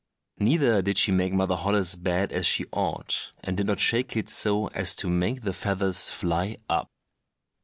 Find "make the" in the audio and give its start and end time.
5.07-5.53